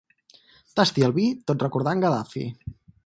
[0.79, 2.47] Tasti el vi tot recordant Gadafi.